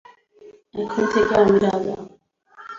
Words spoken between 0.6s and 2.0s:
এখন থেকে আমি রাজা!